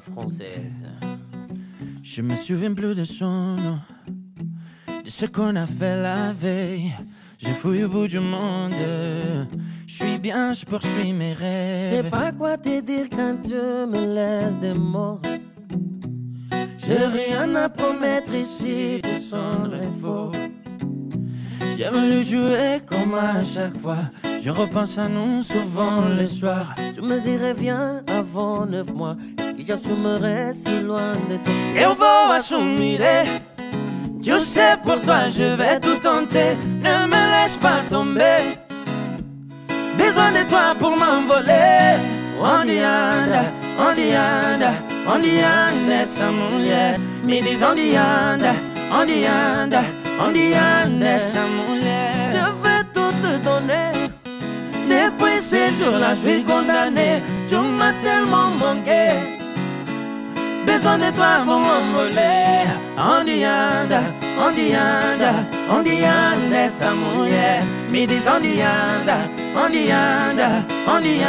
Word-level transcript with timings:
française. 0.00 0.84
Je 2.02 2.22
me 2.22 2.36
souviens 2.36 2.74
plus 2.74 2.94
de 2.94 3.04
son 3.04 3.56
nom, 3.56 3.78
de 5.04 5.10
ce 5.10 5.26
qu'on 5.26 5.56
a 5.56 5.66
fait 5.66 6.00
la 6.00 6.32
veille. 6.32 6.92
Je 7.38 7.50
fouille 7.50 7.84
au 7.84 7.88
bout 7.88 8.08
du 8.08 8.20
monde, 8.20 8.72
je 9.86 9.92
suis 9.92 10.18
bien, 10.18 10.52
je 10.52 10.64
poursuis 10.64 11.12
mes 11.12 11.32
rêves. 11.32 11.80
Je 11.80 12.02
sais 12.02 12.10
pas 12.10 12.32
quoi 12.32 12.56
te 12.56 12.80
dire 12.80 13.08
quand 13.10 13.36
tu 13.42 13.54
me 13.54 14.14
laisses 14.14 14.58
des 14.58 14.72
mots. 14.72 15.20
J'ai 16.78 17.06
rien 17.06 17.54
à 17.54 17.68
promettre 17.68 18.34
ici, 18.34 19.02
faux. 19.30 19.73
J'ai 21.84 21.90
voulu 21.90 22.22
jouer 22.22 22.80
comme 22.86 23.14
à 23.14 23.44
chaque 23.44 23.76
fois. 23.76 24.08
Je 24.42 24.48
repense 24.48 24.96
à 24.96 25.06
nous 25.06 25.42
souvent 25.42 26.00
le 26.08 26.24
soir. 26.24 26.74
Tu 26.94 27.02
me 27.02 27.20
dirais 27.20 27.52
viens 27.52 28.00
avant 28.06 28.64
neuf 28.64 28.90
mois. 28.90 29.16
Est-ce 29.36 29.54
que 29.54 29.62
j'assumerais 29.62 30.54
si 30.54 30.80
loin 30.80 31.12
de 31.28 31.36
toi? 31.36 31.52
Et 31.76 31.84
on 31.84 31.94
va 31.94 32.36
assumer. 32.36 32.98
Tu 34.22 34.40
sais, 34.40 34.78
pour 34.82 34.98
toi, 35.02 35.28
je 35.28 35.42
vais 35.42 35.78
tout 35.78 35.96
tenter. 36.02 36.56
Ne 36.80 37.06
me 37.06 37.42
laisse 37.42 37.58
pas 37.58 37.82
tomber. 37.90 38.56
Besoin 39.98 40.32
de 40.32 40.48
toi 40.48 40.74
pour 40.78 40.96
m'envoler. 40.96 41.98
On 42.40 42.64
dit 42.64 42.78
anda, 42.78 43.44
on 43.78 43.94
dit 43.94 44.16
anda, 44.16 44.72
on 45.06 45.18
dit 45.18 45.36
anda, 45.36 46.06
sa 46.06 46.30
mulher. 46.30 46.98
Me 47.22 47.42
diz 47.42 47.62
on 47.62 47.76
anda, 47.76 48.54
on 48.90 50.03
on 50.20 50.32
dit 50.32 50.54
mulher. 51.68 52.32
Je 52.32 52.46
vais 52.62 52.84
tout 52.92 53.14
te 53.22 53.36
donner. 53.38 53.92
Depuis 54.88 55.40
ces 55.40 55.70
jours-là, 55.72 56.14
je 56.14 56.28
suis 56.28 56.42
condamné. 56.42 57.22
Tu 57.48 57.56
m'as 57.56 57.92
tellement 58.02 58.50
manqué. 58.50 59.10
Besoin 60.66 60.98
de 60.98 61.10
toi 61.16 61.42
pour 61.44 61.58
m'envoler. 61.58 62.54
On 62.96 63.24
dit 63.24 63.44
anda, 63.44 64.02
on 64.38 64.52
dit 64.52 64.72
anda, 64.76 65.32
on 65.68 65.82
dit 65.82 66.00
mulher. 66.00 67.64
Me 67.90 68.06
diz 68.06 68.26
on 68.28 68.40
dit 68.40 68.62
anda, 68.62 69.18
on 69.56 69.68
dit 69.68 69.90
anda, 69.92 70.64
on 70.86 71.00
dit 71.00 71.20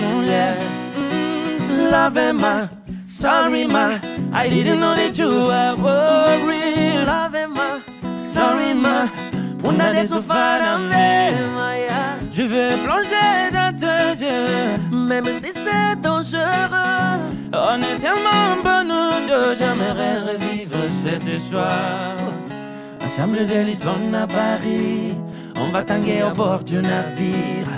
mulher. 0.00 0.56
Mm, 0.96 1.90
love 1.90 2.32
ma, 2.32 2.68
sorry 3.06 3.66
ma, 3.66 4.00
I 4.32 4.48
didn't 4.48 4.80
know 4.80 4.94
that 4.96 5.16
you 5.16 5.28
were 5.28 5.76
worried. 5.76 7.06
Love 7.06 7.33
ma, 8.84 9.06
Sorry 9.06 9.42
ma, 9.62 9.68
una 9.68 9.90
de 9.90 10.06
Je 12.36 12.42
veux 12.42 12.76
plonger 12.84 13.50
dans 13.52 13.72
tes 13.76 14.24
yeux. 14.24 14.78
même 14.90 15.24
si 15.40 15.52
c'est 15.52 16.00
dangereux. 16.00 17.20
On 17.52 17.78
est 17.80 17.98
tellement 17.98 18.56
bon 18.62 18.82
nous 18.90 19.26
deux, 19.28 19.54
j'aimerais 19.58 20.18
revivre 20.32 20.76
cette 21.02 21.24
histoire. 21.24 22.16
Ensemble 23.04 23.46
de 23.46 23.58
Lisbonne 23.66 24.14
à 24.14 24.26
Paris, 24.26 25.14
on 25.56 25.68
va 25.70 25.82
tanguer 25.82 26.22
au 26.24 26.34
bord 26.34 26.64
du 26.64 26.76
navire. 26.76 27.70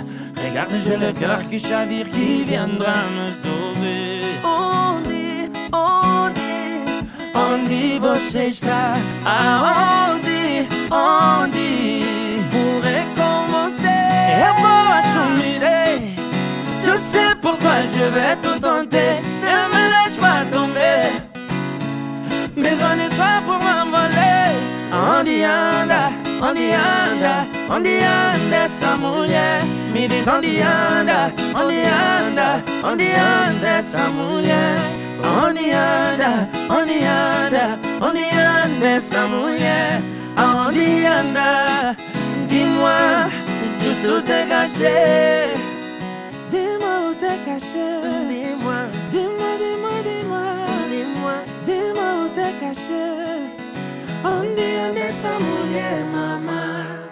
Regarde, 0.43 0.73
j'ai 0.85 0.97
le 0.97 1.11
cœur 1.13 1.39
qui 1.49 1.59
chavire, 1.59 2.09
qui 2.09 2.43
viendra 2.43 2.95
me 3.17 3.29
sauver. 3.41 4.21
On 4.43 5.01
dit, 5.07 5.49
on 5.73 6.29
dit, 6.33 6.47
Onde 7.35 7.99
você 7.99 8.47
está? 8.47 8.95
Aonde? 9.25 9.96
Je 18.07 18.11
vais 18.13 18.35
tout 18.41 18.59
tenter. 18.59 19.21
Ne 19.43 19.57
me 19.73 19.83
laisse 19.93 20.17
pas 20.17 20.45
tomber. 20.51 20.99
Besoin 22.55 22.95
de 22.95 23.07
toi 23.15 23.33
pour 23.45 23.59
m'envoler. 23.65 24.47
Onde 24.91 25.37
anda? 25.43 26.03
Onde 26.41 26.67
anda? 26.73 27.35
Onde 27.69 27.95
anda 28.17 28.57
essa 28.65 28.95
mulher? 28.95 29.61
Me 29.93 30.07
diz 30.07 30.27
onde 30.27 30.63
anda? 30.63 31.31
Onde 31.53 31.79
anda? 31.85 32.49
Onde 32.83 33.09
anda 33.15 33.67
essa 33.79 34.09
mulher? 34.09 34.77
Onde 35.43 35.65
anda? 35.73 36.31
Onde 36.69 36.97
anda? 37.05 37.65
Onde 38.01 38.25
anda 38.55 38.87
essa 38.97 39.27
mulher? 39.27 40.01
Aonde 40.37 41.07
anda? 41.19 41.95
Dis-moi, 42.47 43.29
juste 43.81 44.07
où 44.07 44.21
t'es 44.21 44.47
caché. 47.47 47.87
Dis-moi. 48.29 48.79
Dis-moi, 49.13 49.51
Dis-moi, 49.63 49.95
dis-moi, 50.07 50.47
dis-moi. 50.91 51.35
dis-moi. 51.67 52.09
Où 52.21 52.29
t'es 52.35 52.53
caché. 52.59 53.07
Onde 54.23 54.67
anda 54.85 55.01
essa 55.09 55.33
mulher, 55.39 56.03
mamãe? 56.13 57.06